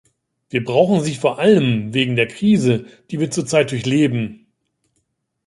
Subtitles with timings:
[0.49, 4.47] Wir brauchen sie vor allem wegen der Krise, die wir zur Zeit durchleben.